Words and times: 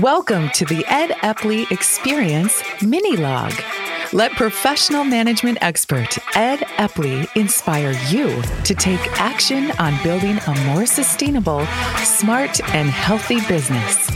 Welcome 0.00 0.48
to 0.54 0.64
the 0.64 0.86
Ed 0.88 1.10
Epley 1.20 1.70
Experience 1.70 2.62
Mini 2.80 3.14
Log. 3.14 3.52
Let 4.14 4.32
professional 4.32 5.04
management 5.04 5.58
expert 5.60 6.16
Ed 6.34 6.60
Epley 6.78 7.28
inspire 7.36 7.92
you 8.08 8.40
to 8.64 8.74
take 8.74 9.20
action 9.20 9.70
on 9.72 10.02
building 10.02 10.38
a 10.46 10.64
more 10.64 10.86
sustainable, 10.86 11.66
smart, 12.04 12.58
and 12.74 12.88
healthy 12.88 13.46
business. 13.46 14.08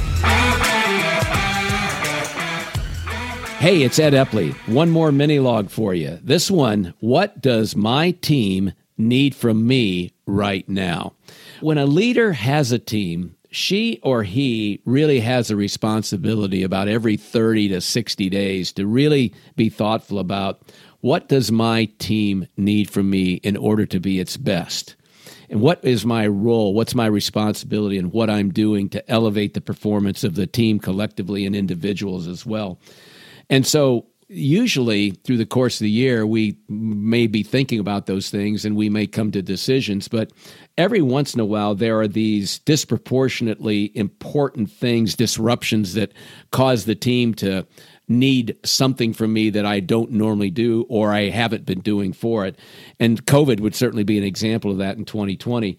Hey, 3.59 3.83
it's 3.83 3.99
Ed 3.99 4.15
Epley. 4.15 4.55
One 4.73 4.89
more 4.89 5.13
mini 5.13 5.41
log 5.41 5.69
for 5.69 5.93
you. 5.93 6.19
This 6.23 6.51
one 6.51 6.95
What 7.01 7.43
does 7.43 7.77
my 7.77 8.13
team 8.13 8.73
need 8.97 9.35
from 9.35 9.67
me 9.67 10.15
right 10.25 10.67
now? 10.71 11.13
When 11.61 11.77
a 11.77 11.85
leader 11.85 12.33
has 12.33 12.73
a 12.73 12.79
team, 12.79 13.36
she 13.57 13.99
or 14.03 14.23
he 14.23 14.83
really 14.85 15.19
has 15.19 15.51
a 15.51 15.57
responsibility 15.57 16.63
about 16.63 16.89
every 16.89 17.17
30 17.17 17.71
to 17.71 17.81
60 17.81 18.29
days 18.29 18.71
to 18.71 18.87
really 18.87 19.33
be 19.57 19.71
thoughtful 19.71 20.19
about 20.19 20.61
what 21.01 21.27
does 21.31 21.51
my 21.51 21.87
team 21.99 22.47
need 22.59 22.91
from 22.91 23.09
me 23.09 23.35
in 23.37 23.57
order 23.57 23.87
to 23.87 23.99
be 23.99 24.21
its 24.21 24.37
best? 24.37 24.95
And 25.49 25.63
what 25.63 25.83
is 25.83 26.05
my 26.05 26.27
role? 26.27 26.75
What's 26.75 26.95
my 26.95 27.07
responsibility 27.07 27.97
and 27.97 28.13
what 28.13 28.29
i'm 28.29 28.53
doing 28.53 28.91
to 28.91 29.11
elevate 29.11 29.55
the 29.55 29.63
performance 29.63 30.23
of 30.23 30.35
the 30.35 30.47
team 30.47 30.79
collectively 30.79 31.47
and 31.47 31.57
individuals 31.57 32.27
as 32.27 32.45
well? 32.45 32.79
And 33.49 33.67
so 33.67 34.07
usually 34.29 35.11
through 35.11 35.37
the 35.37 35.47
course 35.47 35.77
of 35.77 35.85
the 35.85 35.91
year 35.91 36.27
we 36.27 36.57
may 36.69 37.29
be 37.29 37.45
thinking 37.45 37.79
about 37.79 38.07
those 38.07 38.29
things 38.29 38.65
and 38.65 38.75
we 38.75 38.91
may 38.91 39.07
come 39.07 39.31
to 39.31 39.41
decisions 39.41 40.09
but 40.09 40.33
every 40.77 41.01
once 41.01 41.33
in 41.33 41.41
a 41.41 41.45
while 41.45 41.77
there 41.77 42.01
are 42.01 42.09
these 42.09 42.59
disproportionately 42.61 43.97
important 43.97 44.69
things 44.69 45.15
disruptions 45.15 45.95
that 45.95 46.13
cause 46.51 46.87
the 46.87 46.95
team 46.95 47.35
to 47.35 47.65
need 48.09 48.57
something 48.65 49.13
from 49.13 49.33
me 49.33 49.51
that 49.51 49.67
I 49.67 49.81
don't 49.81 50.13
normally 50.13 50.51
do 50.51 50.87
or 50.89 51.13
I 51.13 51.29
haven't 51.29 51.67
been 51.67 51.81
doing 51.81 52.13
for 52.13 52.47
it. 52.47 52.57
And 53.01 53.25
covid 53.27 53.61
would 53.61 53.75
certainly 53.75 54.05
be 54.05 54.19
an 54.19 54.25
example 54.25 54.71
of 54.71 54.79
that 54.79 54.97
in 54.97 55.05
2020 55.05 55.79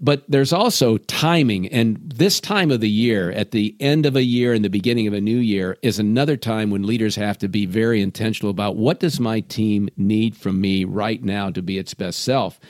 but 0.00 0.24
there's 0.28 0.52
also 0.52 0.98
timing. 0.98 1.68
And 1.68 1.98
this 2.02 2.40
time 2.40 2.70
of 2.70 2.80
the 2.80 2.90
year, 2.90 3.30
at 3.32 3.50
the 3.50 3.76
end 3.80 4.06
of 4.06 4.16
a 4.16 4.22
year 4.22 4.52
and 4.52 4.64
the 4.64 4.70
beginning 4.70 5.06
of 5.06 5.14
a 5.14 5.20
new 5.20 5.38
year, 5.38 5.76
is 5.82 5.98
another 5.98 6.36
time 6.36 6.70
when 6.70 6.86
leaders 6.86 7.16
have 7.16 7.38
to 7.38 7.48
be 7.48 7.66
very 7.66 8.00
intentional 8.00 8.50
about 8.50 8.76
what 8.76 9.00
does 9.00 9.18
my 9.20 9.40
team 9.40 9.88
need 9.96 10.36
from 10.36 10.60
me 10.60 10.84
right 10.84 11.22
now 11.22 11.50
to 11.50 11.62
be 11.62 11.78
its 11.78 11.94
best 11.94 12.20
self. 12.20 12.60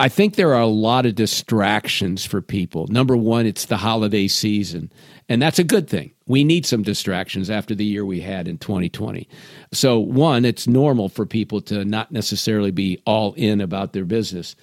I 0.00 0.08
think 0.08 0.36
there 0.36 0.54
are 0.54 0.62
a 0.62 0.66
lot 0.66 1.04
of 1.04 1.14
distractions 1.14 2.24
for 2.24 2.40
people. 2.40 2.86
Number 2.86 3.18
one, 3.18 3.44
it's 3.44 3.66
the 3.66 3.76
holiday 3.76 4.28
season, 4.28 4.90
and 5.28 5.42
that's 5.42 5.58
a 5.58 5.64
good 5.64 5.90
thing. 5.90 6.12
We 6.26 6.42
need 6.42 6.64
some 6.64 6.82
distractions 6.82 7.50
after 7.50 7.74
the 7.74 7.84
year 7.84 8.06
we 8.06 8.20
had 8.22 8.48
in 8.48 8.56
2020. 8.56 9.28
So, 9.72 9.98
one, 9.98 10.46
it's 10.46 10.66
normal 10.66 11.10
for 11.10 11.26
people 11.26 11.60
to 11.62 11.84
not 11.84 12.12
necessarily 12.12 12.70
be 12.70 13.02
all 13.04 13.34
in 13.34 13.60
about 13.60 13.92
their 13.92 14.06
business. 14.06 14.56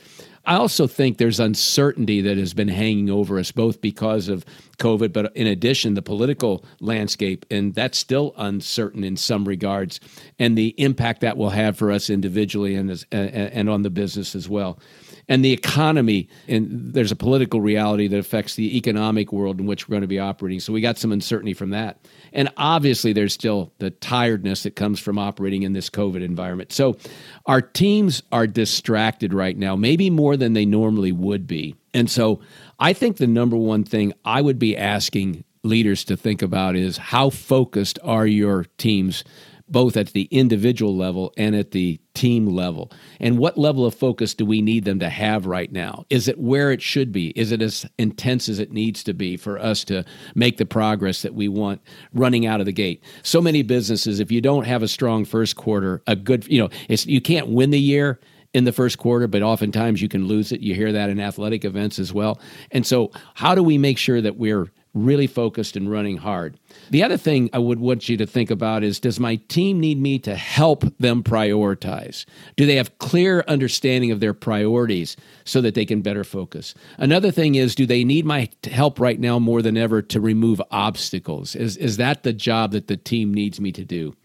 I 0.47 0.55
also 0.55 0.87
think 0.87 1.17
there's 1.17 1.41
uncertainty 1.41 2.21
that 2.21 2.37
has 2.37 2.53
been 2.53 2.69
hanging 2.69 3.09
over 3.09 3.37
us, 3.37 3.51
both 3.51 3.81
because 3.81 4.29
of 4.29 4.45
COVID, 4.77 5.11
but 5.11 5.35
in 5.35 5.45
addition, 5.45 5.93
the 5.93 6.01
political 6.01 6.63
landscape, 6.79 7.45
and 7.51 7.75
that's 7.75 7.97
still 7.97 8.33
uncertain 8.37 9.03
in 9.03 9.17
some 9.17 9.45
regards, 9.45 9.99
and 10.39 10.57
the 10.57 10.69
impact 10.77 11.19
that 11.21 11.35
will 11.35 11.49
have 11.49 11.77
for 11.77 11.91
us 11.91 12.09
individually 12.09 12.75
and, 12.75 12.89
as, 12.89 13.05
and 13.11 13.69
on 13.69 13.81
the 13.81 13.89
business 13.89 14.35
as 14.35 14.47
well 14.47 14.79
and 15.27 15.43
the 15.43 15.51
economy. 15.51 16.29
And 16.47 16.93
there's 16.93 17.11
a 17.11 17.15
political 17.15 17.61
reality 17.61 18.07
that 18.07 18.17
affects 18.17 18.55
the 18.55 18.77
economic 18.77 19.31
world 19.31 19.59
in 19.59 19.65
which 19.65 19.87
we're 19.87 19.93
going 19.93 20.01
to 20.01 20.07
be 20.07 20.19
operating. 20.19 20.59
So 20.59 20.73
we 20.73 20.81
got 20.81 20.97
some 20.97 21.11
uncertainty 21.11 21.53
from 21.53 21.71
that. 21.71 21.99
And 22.33 22.49
obviously, 22.57 23.13
there's 23.13 23.33
still 23.33 23.71
the 23.79 23.91
tiredness 23.91 24.63
that 24.63 24.75
comes 24.75 24.99
from 24.99 25.17
operating 25.17 25.63
in 25.63 25.73
this 25.73 25.89
COVID 25.89 26.23
environment. 26.23 26.71
So 26.71 26.97
our 27.45 27.61
teams 27.61 28.23
are 28.31 28.47
distracted 28.47 29.33
right 29.33 29.57
now, 29.57 29.75
maybe 29.75 30.09
more 30.09 30.37
than 30.37 30.53
they 30.53 30.65
normally 30.65 31.11
would 31.11 31.47
be. 31.47 31.75
And 31.93 32.09
so 32.09 32.41
I 32.79 32.93
think 32.93 33.17
the 33.17 33.27
number 33.27 33.57
one 33.57 33.83
thing 33.83 34.13
I 34.23 34.41
would 34.41 34.59
be 34.59 34.77
asking 34.77 35.43
leaders 35.63 36.03
to 36.05 36.15
think 36.15 36.41
about 36.41 36.75
is 36.75 36.97
how 36.97 37.29
focused 37.29 37.99
are 38.03 38.27
your 38.27 38.65
teams 38.77 39.23
both 39.69 39.97
at 39.97 40.07
the 40.07 40.23
individual 40.23 40.95
level 40.95 41.33
and 41.37 41.55
at 41.55 41.71
the 41.71 41.99
team 42.13 42.47
level? 42.47 42.91
And 43.19 43.37
what 43.37 43.57
level 43.57 43.85
of 43.85 43.93
focus 43.93 44.33
do 44.33 44.45
we 44.45 44.61
need 44.61 44.85
them 44.85 44.99
to 44.99 45.09
have 45.09 45.45
right 45.45 45.71
now? 45.71 46.05
Is 46.09 46.27
it 46.27 46.39
where 46.39 46.71
it 46.71 46.81
should 46.81 47.11
be? 47.11 47.29
Is 47.29 47.51
it 47.51 47.61
as 47.61 47.85
intense 47.97 48.49
as 48.49 48.59
it 48.59 48.71
needs 48.71 49.03
to 49.03 49.13
be 49.13 49.37
for 49.37 49.59
us 49.59 49.83
to 49.85 50.03
make 50.35 50.57
the 50.57 50.65
progress 50.65 51.21
that 51.21 51.33
we 51.33 51.47
want 51.47 51.81
running 52.13 52.45
out 52.45 52.59
of 52.59 52.65
the 52.65 52.71
gate? 52.71 53.03
So 53.23 53.41
many 53.41 53.61
businesses, 53.61 54.19
if 54.19 54.31
you 54.31 54.41
don't 54.41 54.65
have 54.65 54.83
a 54.83 54.87
strong 54.87 55.25
first 55.25 55.55
quarter, 55.55 56.01
a 56.07 56.15
good, 56.15 56.47
you 56.47 56.61
know, 56.61 56.69
it's, 56.89 57.05
you 57.05 57.21
can't 57.21 57.49
win 57.49 57.71
the 57.71 57.79
year 57.79 58.19
in 58.53 58.63
the 58.63 58.71
first 58.71 58.97
quarter, 58.97 59.27
but 59.27 59.41
oftentimes 59.41 60.01
you 60.01 60.09
can 60.09 60.25
lose 60.25 60.51
it. 60.51 60.61
You 60.61 60.73
hear 60.73 60.91
that 60.91 61.09
in 61.09 61.19
athletic 61.19 61.65
events 61.65 61.99
as 61.99 62.13
well. 62.13 62.39
And 62.71 62.85
so, 62.85 63.11
how 63.35 63.53
do 63.53 63.61
we 63.61 63.77
make 63.77 63.97
sure 63.97 64.21
that 64.21 64.37
we're 64.37 64.71
really 65.05 65.27
focused 65.27 65.75
and 65.75 65.89
running 65.89 66.17
hard. 66.17 66.59
The 66.89 67.03
other 67.03 67.17
thing 67.17 67.49
I 67.53 67.59
would 67.59 67.79
want 67.79 68.09
you 68.09 68.17
to 68.17 68.25
think 68.25 68.51
about 68.51 68.83
is 68.83 68.99
does 68.99 69.19
my 69.19 69.35
team 69.47 69.79
need 69.79 69.99
me 69.99 70.19
to 70.19 70.35
help 70.35 70.83
them 70.97 71.23
prioritize? 71.23 72.25
Do 72.55 72.65
they 72.65 72.75
have 72.75 72.97
clear 72.99 73.43
understanding 73.47 74.11
of 74.11 74.19
their 74.19 74.33
priorities 74.33 75.15
so 75.45 75.61
that 75.61 75.75
they 75.75 75.85
can 75.85 76.01
better 76.01 76.23
focus? 76.23 76.73
Another 76.97 77.31
thing 77.31 77.55
is 77.55 77.75
do 77.75 77.85
they 77.85 78.03
need 78.03 78.25
my 78.25 78.49
help 78.63 78.99
right 78.99 79.19
now 79.19 79.39
more 79.39 79.61
than 79.61 79.77
ever 79.77 80.01
to 80.01 80.19
remove 80.19 80.61
obstacles? 80.71 81.55
Is 81.55 81.77
is 81.77 81.97
that 81.97 82.23
the 82.23 82.33
job 82.33 82.71
that 82.71 82.87
the 82.87 82.97
team 82.97 83.33
needs 83.33 83.59
me 83.59 83.71
to 83.71 83.85
do? 83.85 84.15